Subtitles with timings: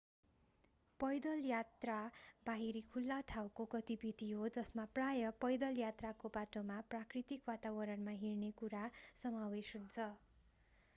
[0.99, 1.97] पैदल यात्रा
[2.47, 8.85] बाहिरी खुल्ला ठाउँको गतिविधि हो जसमा प्राय पैदल यात्राको बाटोमा प्राकृतिक वातावरणमा हिँड्ने कुरा
[9.23, 10.13] समावेश हुन्छ